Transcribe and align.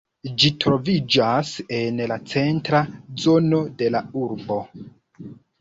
Ĝi 0.43 0.49
troviĝas 0.63 1.51
en 1.81 2.01
la 2.13 2.17
centra 2.33 2.83
zono 3.27 3.63
de 3.83 3.93
la 3.97 4.03
urbo. 4.27 4.61